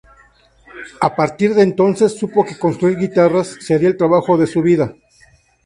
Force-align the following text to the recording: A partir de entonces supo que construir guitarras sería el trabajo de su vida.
A 0.99 1.13
partir 1.15 1.53
de 1.53 1.61
entonces 1.61 2.17
supo 2.17 2.43
que 2.43 2.57
construir 2.57 2.97
guitarras 2.97 3.57
sería 3.61 3.87
el 3.89 3.97
trabajo 3.97 4.35
de 4.35 4.47
su 4.47 4.63
vida. 4.63 4.95